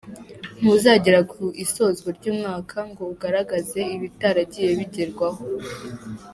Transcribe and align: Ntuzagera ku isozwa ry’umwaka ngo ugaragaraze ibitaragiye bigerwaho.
Ntuzagera 0.59 1.19
ku 1.31 1.41
isozwa 1.63 2.09
ry’umwaka 2.17 2.77
ngo 2.89 3.03
ugaragaraze 3.13 3.81
ibitaragiye 3.95 4.69
bigerwaho. 4.79 5.43